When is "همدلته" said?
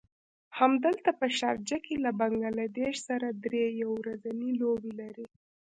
0.59-1.09